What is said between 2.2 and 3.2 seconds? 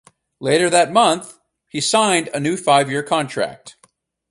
a new five-year